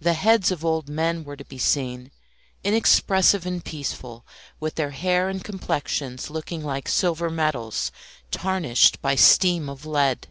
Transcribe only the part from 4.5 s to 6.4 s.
with their hair and complexions